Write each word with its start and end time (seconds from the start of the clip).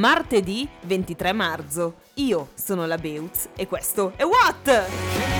martedì 0.00 0.66
23 0.86 1.32
marzo. 1.34 1.96
Io 2.14 2.48
sono 2.54 2.86
la 2.86 2.96
Beutz 2.96 3.50
e 3.54 3.66
questo 3.66 4.14
è 4.16 4.24
What? 4.24 5.39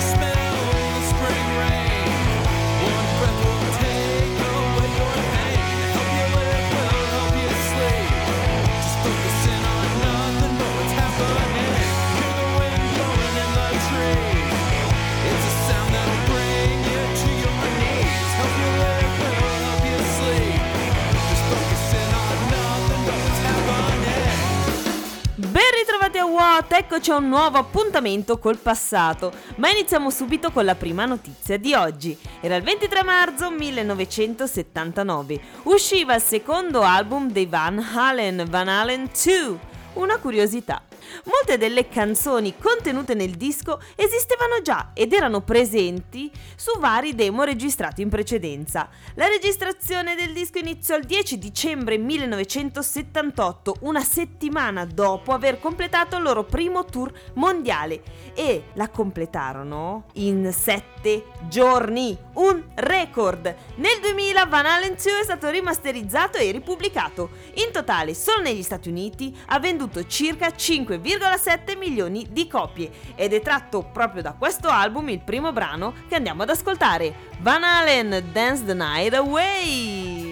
What? 26.18 26.72
Eccoci 26.72 27.12
a 27.12 27.16
un 27.16 27.28
nuovo 27.28 27.58
appuntamento 27.58 28.38
col 28.38 28.58
passato, 28.58 29.32
ma 29.56 29.70
iniziamo 29.70 30.10
subito 30.10 30.50
con 30.50 30.64
la 30.64 30.74
prima 30.74 31.04
notizia 31.04 31.56
di 31.56 31.72
oggi. 31.72 32.18
Era 32.40 32.56
il 32.56 32.64
23 32.64 33.04
marzo 33.04 33.50
1979, 33.50 35.40
usciva 35.64 36.16
il 36.16 36.22
secondo 36.22 36.82
album 36.82 37.30
dei 37.30 37.46
Van 37.46 37.78
Halen, 37.78 38.44
Van 38.48 38.68
Halen 38.68 39.08
2. 39.12 39.58
Una 39.94 40.18
curiosità. 40.18 40.82
Molte 41.24 41.58
delle 41.58 41.88
canzoni 41.88 42.56
contenute 42.56 43.14
nel 43.14 43.32
disco 43.32 43.80
esistevano 43.96 44.60
già 44.62 44.90
ed 44.94 45.12
erano 45.12 45.40
presenti 45.40 46.30
su 46.56 46.78
vari 46.78 47.14
demo 47.14 47.42
registrati 47.42 48.02
in 48.02 48.08
precedenza. 48.08 48.88
La 49.14 49.26
registrazione 49.26 50.14
del 50.14 50.32
disco 50.32 50.58
iniziò 50.58 50.96
il 50.96 51.04
10 51.04 51.38
dicembre 51.38 51.98
1978, 51.98 53.76
una 53.80 54.02
settimana 54.02 54.84
dopo 54.84 55.32
aver 55.32 55.58
completato 55.58 56.16
il 56.16 56.22
loro 56.22 56.44
primo 56.44 56.84
tour 56.84 57.12
mondiale 57.34 58.02
e 58.34 58.64
la 58.74 58.88
completarono 58.88 60.06
in 60.14 60.52
sette 60.52 61.24
giorni, 61.48 62.16
un 62.34 62.62
record. 62.74 63.54
Nel 63.76 63.98
2000 64.00 64.46
Van 64.46 64.66
Halen 64.66 64.94
2 64.94 65.20
è 65.20 65.24
stato 65.24 65.48
rimasterizzato 65.50 66.38
e 66.38 66.50
ripubblicato. 66.50 67.30
In 67.54 67.72
totale, 67.72 68.14
solo 68.14 68.42
negli 68.42 68.62
Stati 68.62 68.88
Uniti 68.88 69.36
ha 69.46 69.58
venduto 69.58 70.06
circa 70.06 70.54
5 70.54 70.98
2,7 71.02 71.76
milioni 71.78 72.26
di 72.30 72.46
copie 72.46 72.90
ed 73.14 73.32
è 73.32 73.40
tratto 73.40 73.82
proprio 73.82 74.22
da 74.22 74.34
questo 74.38 74.68
album 74.68 75.08
il 75.08 75.20
primo 75.20 75.52
brano 75.52 75.94
che 76.08 76.14
andiamo 76.14 76.42
ad 76.42 76.50
ascoltare, 76.50 77.14
Van 77.40 77.64
Halen 77.64 78.30
Dance 78.32 78.64
the 78.64 78.74
Night 78.74 79.14
Away. 79.14 80.29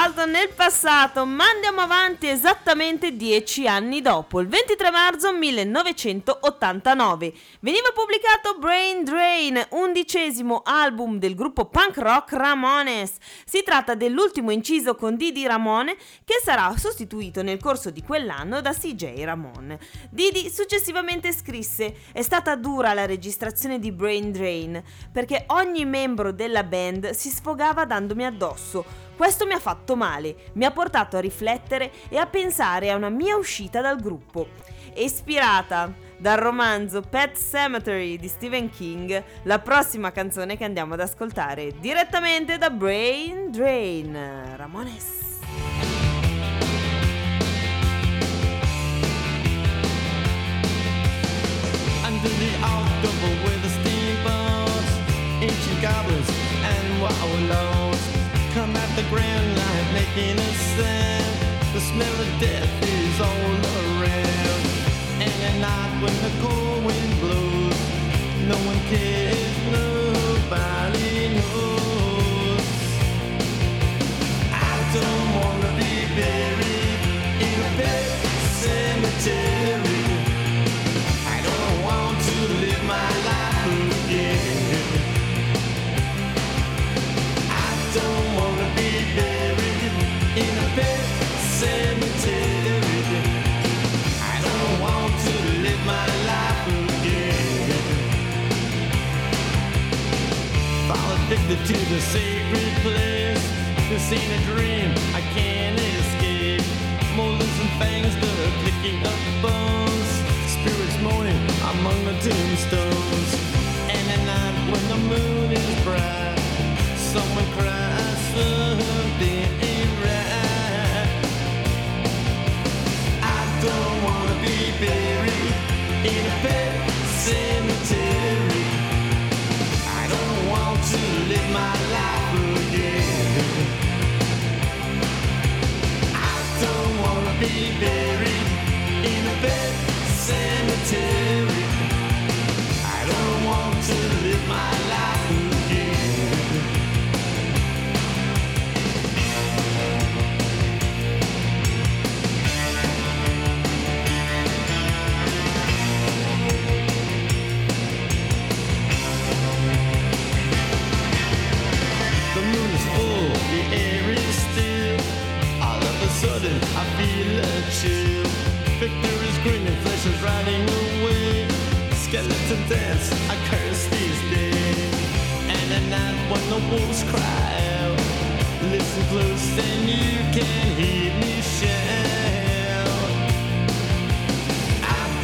Salto 0.00 0.26
nel 0.26 0.50
passato, 0.54 1.26
ma 1.26 1.48
andiamo 1.48 1.80
avanti 1.80 2.28
esattamente 2.28 3.16
dieci 3.16 3.66
anni 3.66 4.00
dopo, 4.00 4.38
il 4.38 4.46
23 4.46 4.92
marzo 4.92 5.32
1989. 5.32 7.32
Veniva 7.58 7.88
pubblicato 7.92 8.58
Brain 8.60 9.02
Drain, 9.02 9.60
undicesimo 9.70 10.62
album 10.64 11.18
del 11.18 11.34
gruppo 11.34 11.64
punk 11.64 11.96
rock 11.96 12.34
Ramones. 12.34 13.16
Si 13.44 13.64
tratta 13.64 13.96
dell'ultimo 13.96 14.52
inciso 14.52 14.94
con 14.94 15.16
Didi 15.16 15.44
Ramone 15.48 15.96
che 16.24 16.40
sarà 16.44 16.72
sostituito 16.76 17.42
nel 17.42 17.58
corso 17.58 17.90
di 17.90 18.04
quell'anno 18.04 18.60
da 18.60 18.72
CJ 18.72 19.24
Ramone. 19.24 19.80
Didi 20.10 20.48
successivamente 20.48 21.32
scrisse: 21.32 21.92
È 22.12 22.22
stata 22.22 22.54
dura 22.54 22.94
la 22.94 23.04
registrazione 23.04 23.80
di 23.80 23.90
Brain 23.90 24.30
Drain 24.30 24.80
perché 25.10 25.42
ogni 25.48 25.84
membro 25.84 26.30
della 26.30 26.62
band 26.62 27.10
si 27.10 27.30
sfogava 27.30 27.84
dandomi 27.84 28.24
addosso 28.24 29.06
questo 29.18 29.46
mi 29.46 29.52
ha 29.52 29.58
fatto 29.58 29.96
male, 29.96 30.36
mi 30.52 30.64
ha 30.64 30.70
portato 30.70 31.16
a 31.16 31.20
riflettere 31.20 31.90
e 32.08 32.18
a 32.18 32.26
pensare 32.26 32.88
a 32.92 32.94
una 32.94 33.08
mia 33.08 33.36
uscita 33.36 33.80
dal 33.80 34.00
gruppo. 34.00 34.46
Ispirata 34.94 35.92
dal 36.16 36.38
romanzo 36.38 37.00
Pet 37.00 37.36
Cemetery 37.36 38.16
di 38.16 38.28
Stephen 38.28 38.70
King, 38.70 39.20
la 39.42 39.58
prossima 39.58 40.12
canzone 40.12 40.56
che 40.56 40.62
andiamo 40.62 40.94
ad 40.94 41.00
ascoltare 41.00 41.72
direttamente 41.80 42.58
da 42.58 42.70
Brain 42.70 43.50
Drain. 43.50 44.16
Ramones. 44.56 45.16
October 52.60 53.30
with 53.44 53.62
the 53.62 53.68
steamboats, 53.68 54.92
ancient 55.40 55.80
goblins 55.80 56.28
and 56.62 57.00
wallows 57.00 57.97
come 58.58 58.76
at 58.76 58.96
the 58.96 59.04
grand 59.08 59.48
light 59.56 59.88
making 60.00 60.36
a 60.36 60.52
sound. 60.74 61.34
The 61.74 61.80
smell 61.90 62.16
of 62.24 62.30
death 62.40 62.74
is 62.82 63.20
all 63.20 63.54
around. 63.78 64.62
And 65.24 65.36
at 65.48 65.56
night 65.68 65.92
when 66.02 66.16
the 66.26 66.32
cold 66.42 66.80
wind 66.86 67.12
blows, 67.22 67.80
no 68.50 68.58
one 68.70 68.80
cares, 68.92 69.54
nobody 69.78 71.12
knows. 71.36 72.66
I 74.70 74.74
don't 74.96 75.28
wanna 75.38 75.70
be 75.82 75.92
buried 76.18 77.00
in 77.46 77.56
a 77.68 77.70
pet 77.78 78.06
cemetery. 78.62 79.87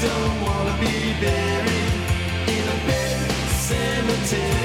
Don't 0.00 0.42
wanna 0.42 0.76
be 0.80 1.14
buried 1.20 1.94
in 2.48 2.64
a 2.68 2.78
pet 2.86 3.30
cemetery. 3.50 4.63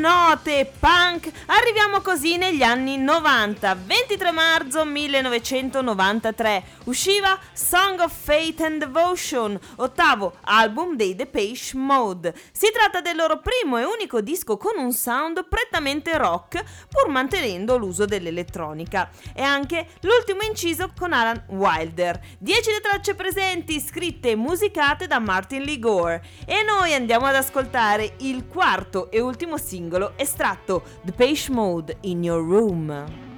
Note 0.00 0.72
punk 0.78 1.30
arriviamo 1.46 2.00
così 2.00 2.38
negli 2.38 2.62
anni 2.62 2.96
90. 2.96 3.74
23 3.84 4.30
marzo 4.30 4.86
1993 4.86 6.64
usciva 6.84 7.38
Song 7.52 8.00
of 8.00 8.10
Fate 8.10 8.64
and 8.64 8.78
Devotion, 8.78 9.58
ottavo 9.76 10.36
album 10.44 10.96
dei 10.96 11.14
Depeche 11.14 11.76
Mode. 11.76 12.34
Si 12.50 12.70
tratta 12.72 13.02
del 13.02 13.14
loro 13.14 13.40
primo 13.40 13.76
e 13.76 13.84
unico 13.84 14.22
disco 14.22 14.56
con 14.56 14.78
un 14.78 14.92
sound 14.92 15.46
prettamente 15.46 16.16
rock, 16.16 16.64
pur 16.88 17.10
mantenendo 17.10 17.76
l'uso 17.76 18.06
dell'elettronica. 18.06 19.10
È 19.34 19.42
anche 19.42 19.86
l'ultimo 20.00 20.40
inciso 20.40 20.90
con 20.98 21.12
Alan 21.12 21.44
Wilder. 21.48 22.18
10 22.38 22.70
le 22.70 22.80
tracce 22.80 23.14
presenti, 23.14 23.78
scritte 23.78 24.30
e 24.30 24.36
musicate 24.36 25.06
da 25.06 25.18
Martin 25.18 25.62
Lee 25.62 25.78
Gore. 25.78 26.24
E 26.46 26.62
noi 26.62 26.94
andiamo 26.94 27.26
ad 27.26 27.34
ascoltare 27.34 28.14
il 28.20 28.46
quarto 28.46 29.10
e 29.10 29.20
ultimo 29.20 29.58
singolo 29.58 29.88
estratto 30.16 30.82
Depeche 31.02 31.50
Mode 31.50 31.96
in 32.02 32.22
Your 32.22 32.42
Room. 32.42 33.29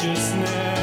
righteousness. 0.00 0.77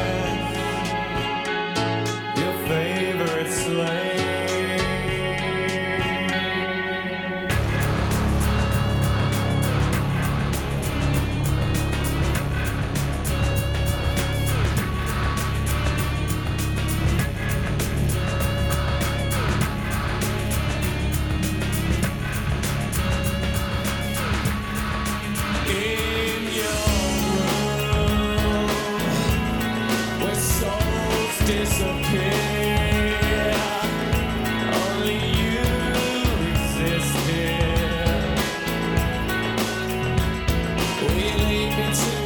can't 41.76 42.25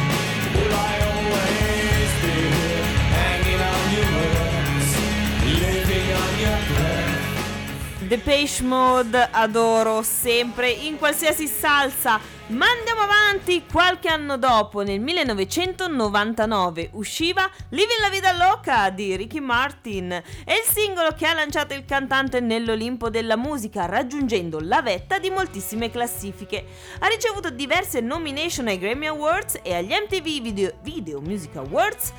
The 8.11 8.17
Page 8.17 8.63
Mode 8.63 9.29
adoro 9.31 10.01
sempre 10.01 10.69
in 10.69 10.97
qualsiasi 10.97 11.47
salsa. 11.47 12.19
Ma 12.47 12.65
andiamo 12.65 13.03
avanti, 13.03 13.63
qualche 13.71 14.09
anno 14.09 14.37
dopo, 14.37 14.81
nel 14.81 14.99
1999, 14.99 16.89
usciva 16.95 17.49
Living 17.69 18.01
la 18.01 18.09
Vida 18.09 18.33
Loca 18.33 18.89
di 18.89 19.15
Ricky 19.15 19.39
Martin. 19.39 20.09
È 20.11 20.51
il 20.51 20.69
singolo 20.69 21.13
che 21.13 21.25
ha 21.25 21.33
lanciato 21.33 21.73
il 21.73 21.85
cantante 21.85 22.41
nell'Olimpo 22.41 23.09
della 23.09 23.37
musica, 23.37 23.85
raggiungendo 23.85 24.59
la 24.59 24.81
vetta 24.81 25.17
di 25.17 25.29
moltissime 25.29 25.89
classifiche. 25.89 26.65
Ha 26.99 27.07
ricevuto 27.07 27.49
diverse 27.49 28.01
nomination 28.01 28.67
ai 28.67 28.77
Grammy 28.77 29.05
Awards 29.05 29.59
e 29.63 29.73
agli 29.73 29.93
MTV 29.93 30.41
Video, 30.41 30.73
Video 30.81 31.21
Music 31.21 31.55
Awards 31.55 32.11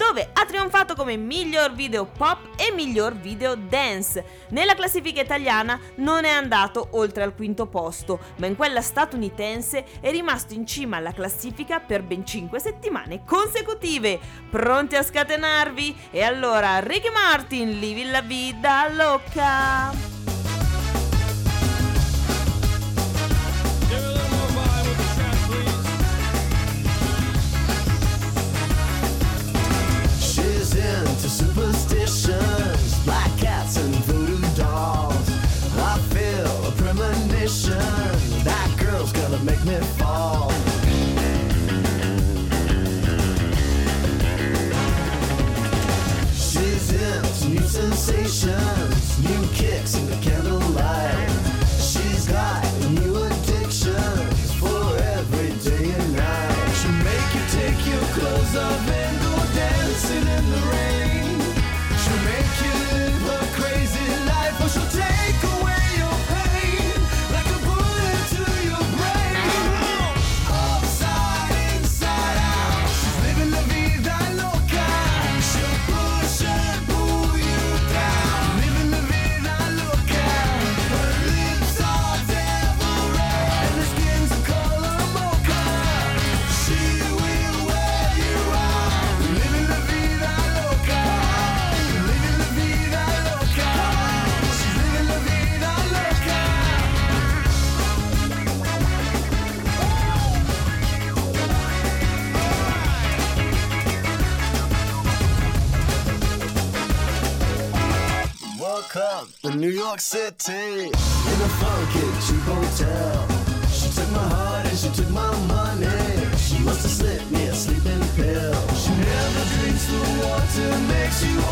dove 0.00 0.30
ha 0.32 0.46
trionfato 0.46 0.94
come 0.94 1.18
miglior 1.18 1.74
video 1.74 2.06
pop 2.06 2.48
e 2.56 2.72
miglior 2.72 3.14
video 3.14 3.54
dance. 3.54 4.24
Nella 4.48 4.74
classifica 4.74 5.20
italiana 5.20 5.78
non 5.96 6.24
è 6.24 6.30
andato 6.30 6.88
oltre 6.92 7.22
al 7.22 7.34
quinto 7.34 7.66
posto, 7.66 8.18
ma 8.36 8.46
in 8.46 8.56
quella 8.56 8.80
statunitense 8.80 10.00
è 10.00 10.10
rimasto 10.10 10.54
in 10.54 10.66
cima 10.66 10.96
alla 10.96 11.12
classifica 11.12 11.80
per 11.80 12.02
ben 12.02 12.24
5 12.24 12.58
settimane 12.58 13.24
consecutive. 13.26 14.18
Pronti 14.48 14.96
a 14.96 15.02
scatenarvi? 15.02 15.94
E 16.12 16.22
allora 16.22 16.78
Ricky 16.78 17.10
Martin, 17.10 17.78
Living 17.78 18.10
la 18.10 18.22
Vida 18.22 18.88
Loca! 18.90 20.19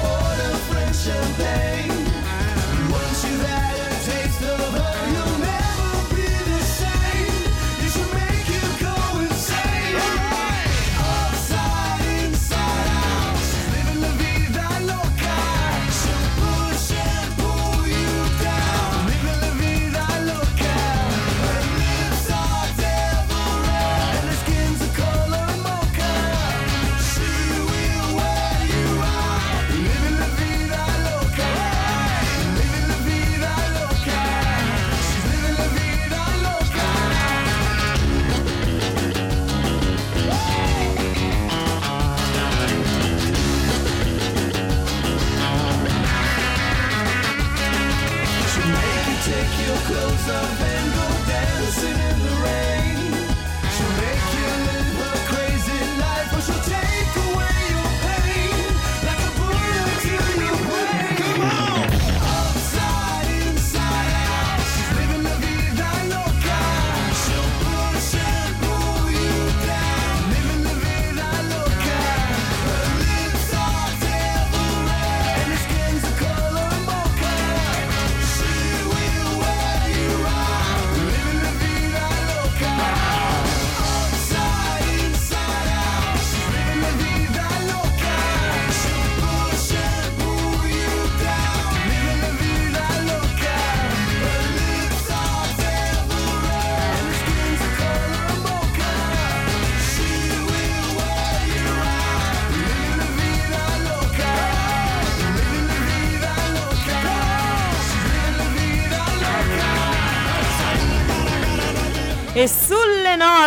order 0.04 0.56
French 0.68 0.96
champagne. 0.96 1.97
Clothes 49.86 50.28
off 50.30 50.60
and 50.60 50.94
go 50.94 51.06
dancing 51.28 51.98
in 52.08 52.22
the 52.22 52.42
rain. 52.44 52.67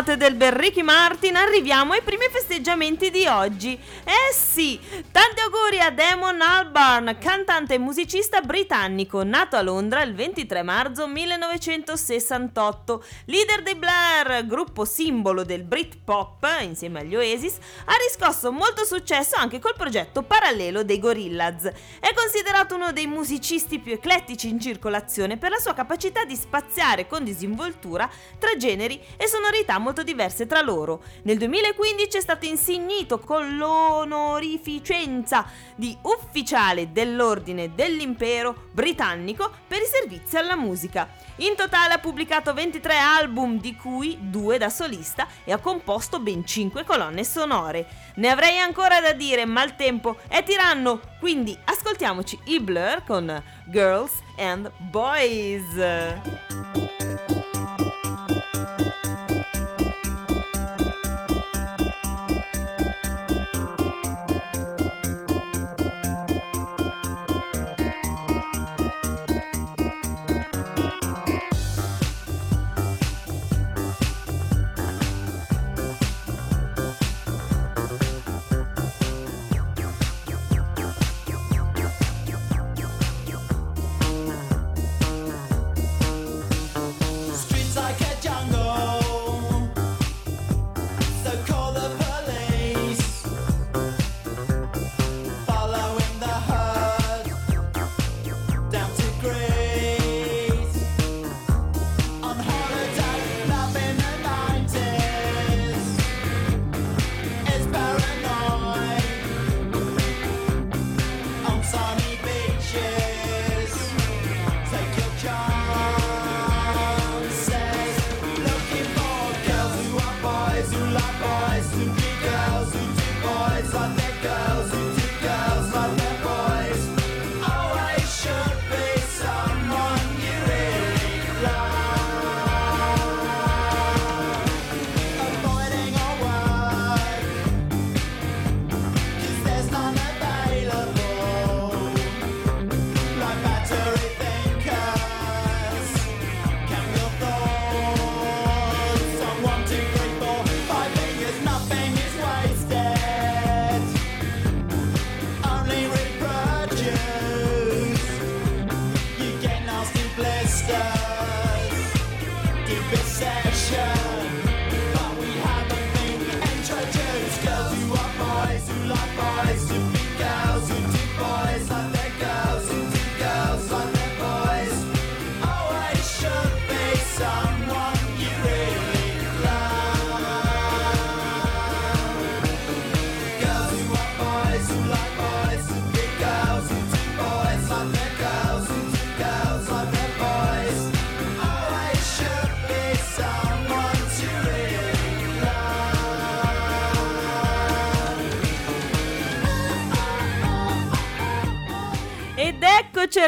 Note 0.01 0.17
del 0.17 0.33
bel 0.33 0.53
Ricky 0.53 0.81
Martin 0.81 1.35
arriviamo 1.35 1.93
ai 1.93 2.01
primi 2.01 2.25
festeggiamenti 2.31 3.11
di 3.11 3.27
oggi. 3.27 3.73
Eh 4.03 4.33
sì, 4.33 4.79
tanti 5.11 5.41
auguri 5.41 5.79
a 5.79 5.91
Damon 5.91 6.41
Albarn, 6.41 7.17
cantante 7.19 7.75
e 7.75 7.77
musicista 7.77 8.41
britannico, 8.41 9.21
nato 9.21 9.57
a 9.57 9.61
Londra 9.61 10.01
il 10.01 10.15
23 10.15 10.63
marzo 10.63 11.07
1968. 11.07 13.05
Leader 13.25 13.61
dei 13.61 13.75
Blair, 13.75 14.47
gruppo 14.47 14.85
simbolo 14.85 15.43
del 15.43 15.61
Britpop 15.61 16.47
insieme 16.61 17.01
agli 17.01 17.15
Oasis, 17.15 17.59
ha 17.85 17.93
riscosso 18.07 18.51
molto 18.51 18.83
successo 18.85 19.35
anche 19.35 19.59
col 19.59 19.75
progetto 19.77 20.23
parallelo 20.23 20.83
dei 20.83 20.97
Gorillaz. 20.97 21.69
È 21.99 22.11
considerato 22.15 22.73
uno 22.73 22.91
dei 22.91 23.05
musicisti 23.05 23.77
più 23.77 23.93
eclettici 23.93 24.49
in 24.49 24.59
circolazione 24.59 25.37
per 25.37 25.51
la 25.51 25.59
sua 25.59 25.75
capacità 25.75 26.25
di 26.25 26.35
spaziare 26.35 27.05
con 27.05 27.23
disinvoltura 27.23 28.09
tra 28.39 28.57
generi 28.57 28.99
e 29.15 29.27
sonorità 29.27 29.77
molto 29.77 29.89
diverse 30.01 30.47
tra 30.47 30.61
loro. 30.61 31.03
Nel 31.23 31.37
2015 31.37 32.17
è 32.17 32.21
stato 32.21 32.45
insignito 32.45 33.19
con 33.19 33.57
l'onorificenza 33.57 35.45
di 35.75 35.95
ufficiale 36.03 36.93
dell'Ordine 36.93 37.75
dell'Impero 37.75 38.67
britannico 38.71 39.51
per 39.67 39.81
i 39.81 39.85
servizi 39.85 40.37
alla 40.37 40.55
musica. 40.55 41.09
In 41.37 41.55
totale 41.55 41.95
ha 41.95 41.99
pubblicato 41.99 42.53
23 42.53 42.97
album, 42.97 43.59
di 43.59 43.75
cui 43.75 44.17
due 44.21 44.57
da 44.57 44.69
solista, 44.69 45.27
e 45.43 45.51
ha 45.51 45.57
composto 45.57 46.19
ben 46.19 46.45
5 46.45 46.85
colonne 46.85 47.23
sonore. 47.23 47.87
Ne 48.15 48.29
avrei 48.29 48.59
ancora 48.59 49.01
da 49.01 49.13
dire, 49.13 49.45
ma 49.45 49.63
il 49.63 49.75
tempo 49.75 50.17
è 50.27 50.43
tiranno, 50.43 51.01
quindi 51.19 51.57
ascoltiamoci 51.65 52.39
i 52.45 52.59
Blur 52.59 53.03
con 53.05 53.41
Girls 53.69 54.13
and 54.37 54.71
Boys. 54.77 57.00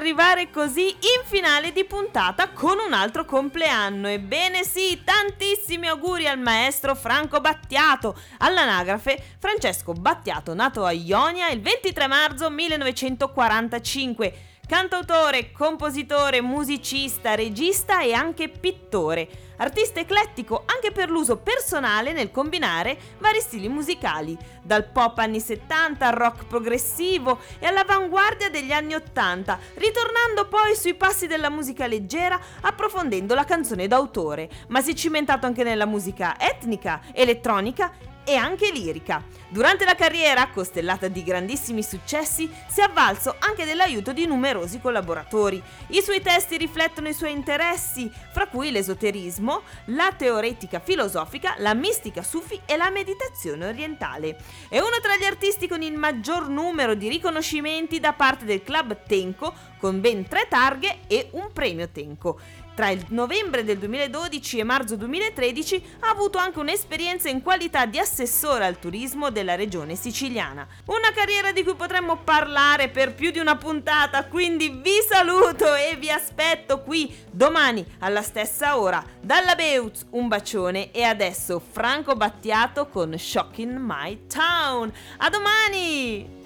Arrivare 0.04 0.50
così 0.50 0.90
in 0.90 1.24
finale 1.24 1.72
di 1.72 1.86
puntata 1.86 2.50
con 2.50 2.76
un 2.86 2.92
altro 2.92 3.24
compleanno. 3.24 4.10
Ebbene 4.10 4.66
sì, 4.66 5.02
tantissimi 5.02 5.88
auguri 5.88 6.28
al 6.28 6.40
maestro 6.40 6.94
Franco 6.94 7.40
Battiato. 7.40 8.14
All'anagrafe 8.40 9.18
Francesco 9.40 9.94
Battiato, 9.94 10.54
nato 10.54 10.84
a 10.84 10.92
Ionia 10.92 11.48
il 11.52 11.62
23 11.62 12.08
marzo 12.08 12.50
1945. 12.50 14.34
Cantautore, 14.68 15.54
compositore, 15.54 16.42
musicista, 16.42 17.36
regista 17.36 18.02
e 18.02 18.12
anche 18.12 18.50
pittore. 18.50 19.53
Artista 19.64 20.02
eclettico 20.02 20.64
anche 20.66 20.92
per 20.92 21.10
l'uso 21.10 21.38
personale 21.38 22.12
nel 22.12 22.32
combinare 22.32 22.98
vari 23.20 23.40
stili 23.40 23.70
musicali, 23.70 24.38
dal 24.62 24.90
pop 24.90 25.18
anni 25.20 25.40
70 25.40 26.06
al 26.06 26.14
rock 26.14 26.44
progressivo 26.48 27.40
e 27.60 27.68
all'avanguardia 27.68 28.50
degli 28.50 28.74
anni 28.74 28.94
80, 28.94 29.58
ritornando 29.76 30.50
poi 30.50 30.76
sui 30.76 30.96
passi 30.96 31.28
della 31.28 31.50
musica 31.50 31.88
leggera, 31.88 32.38
approfondendo 32.60 33.34
la 33.36 33.46
canzone 33.46 33.88
d'autore, 33.88 34.50
ma 34.68 34.82
si 34.82 34.92
è 34.92 34.96
cimentato 34.96 35.46
anche 35.46 35.64
nella 35.64 35.86
musica 35.86 36.38
etnica, 36.38 37.00
elettronica 37.14 38.12
e 38.24 38.36
anche 38.36 38.72
lirica. 38.72 39.24
Durante 39.50 39.86
la 39.86 39.94
carriera, 39.94 40.50
costellata 40.50 41.08
di 41.08 41.24
grandissimi 41.24 41.84
successi, 41.84 42.50
si 42.68 42.80
è 42.80 42.84
avvalso 42.84 43.36
anche 43.38 43.66
dell'aiuto 43.66 44.12
di 44.12 44.26
numerosi 44.26 44.80
collaboratori. 44.80 45.62
I 45.90 46.02
suoi 46.02 46.22
testi 46.22 46.58
riflettono 46.58 47.08
i 47.08 47.14
suoi 47.14 47.32
interessi, 47.32 48.12
fra 48.32 48.48
cui 48.48 48.72
l'esoterismo, 48.72 49.62
la 49.86 50.12
teoretica 50.18 50.80
filosofica, 50.80 51.54
la 51.60 51.76
mistica 51.76 52.24
sufi 52.24 52.60
e 52.66 52.78
la 52.78 52.90
meditazione 52.90 53.68
orientale. 53.68 54.38
È 54.68 54.80
uno 54.80 55.00
tra 55.02 55.16
gli 55.18 55.26
artisti 55.26 55.68
con 55.68 55.84
il 55.84 55.98
maggior 55.98 56.50
numero 56.50 56.96
di 56.96 57.08
riconoscimenti 57.08 58.00
da 58.00 58.14
parte 58.14 58.46
del 58.46 58.64
club 58.64 59.04
Tenco, 59.06 59.54
con 59.78 60.02
ben 60.02 60.28
tre 60.28 60.48
targhe 60.48 61.02
e 61.08 61.28
un 61.34 61.52
premio 61.54 61.90
Tenco. 61.90 62.40
Tra 62.76 62.90
il 62.90 63.06
novembre 63.10 63.64
del 63.64 63.78
2012 63.78 64.58
e 64.58 64.64
marzo 64.64 64.96
2013 64.96 65.98
ha 66.00 66.10
avuto 66.10 66.40
anche 66.40 66.58
un'esperienza 66.58 67.30
in 67.30 67.44
qualità 67.44 67.86
di 67.86 68.00
assessore 68.00 68.66
al 68.66 68.80
turismo 68.80 69.30
della 69.30 69.54
regione 69.54 69.96
siciliana. 69.96 70.66
Una 70.86 71.12
carriera 71.14 71.52
di 71.52 71.64
cui 71.64 71.76
potremmo 71.76 72.18
parlare 72.24 72.90
per 72.90 73.14
più 73.14 73.30
di 73.30 73.38
una 73.38 73.58
puntata, 73.58 74.26
quindi 74.26 74.70
vi 74.70 75.06
saluto 75.08 75.76
e 75.76 75.96
vi 76.00 76.10
aspetto 76.10 76.82
qui 76.82 77.16
domani 77.30 77.86
alla 78.00 78.24
stessa 78.24 78.80
ora. 78.80 79.06
Dalla 79.22 79.54
Beutz 79.54 80.08
un 80.10 80.28
bacione 80.28 80.92
e 80.92 81.04
adesso 81.04 81.60
Franco 81.60 82.16
Battiato 82.16 82.88
con 82.88 83.16
Shocking 83.16 83.78
My 83.78 84.26
Town. 84.26 84.92
A 85.18 85.30
domani! 85.30 86.43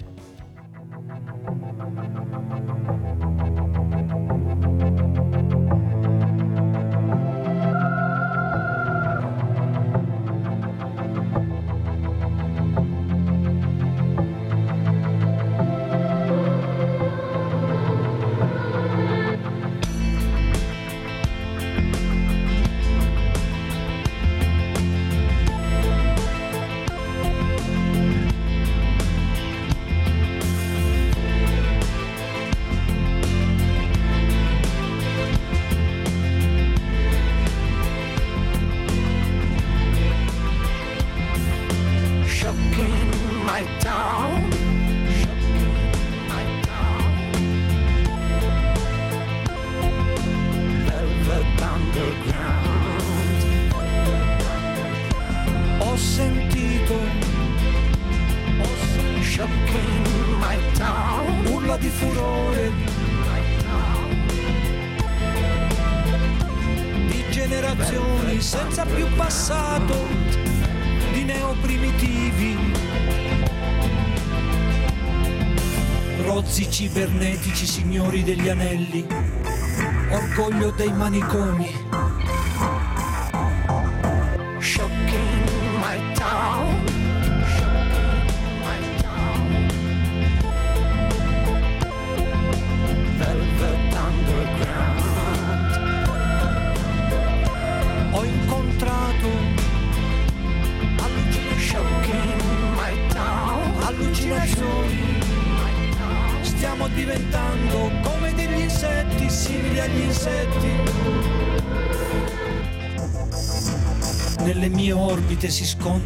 Orgoglio 80.38 80.70
dei 80.70 80.92
manicomi. 80.92 81.87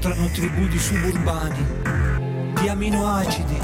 Si 0.03 0.09
scontrano 0.09 0.29
tribù 0.33 0.67
di 0.67 0.79
suburbani, 0.79 1.65
di 2.61 2.69
aminoacidi, 2.69 3.59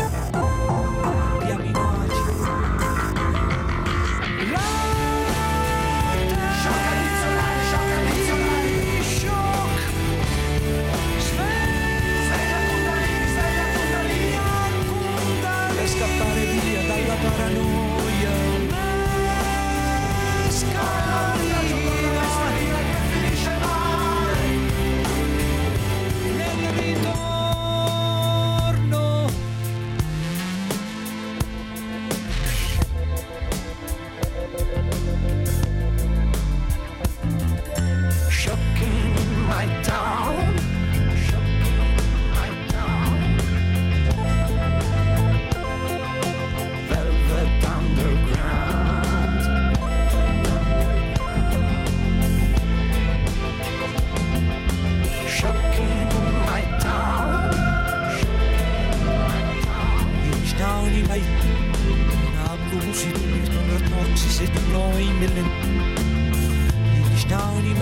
Siedum 62.98 63.34
irtun 63.38 63.68
rët 63.70 63.84
mort, 63.92 64.14
si 64.18 64.32
se 64.34 64.46
të 64.50 64.60
mloj 64.72 65.04
me 65.20 65.28
lën 65.36 65.50
Një 66.82 67.04
një 67.04 67.18
shnau 67.22 67.60
një 67.62 67.76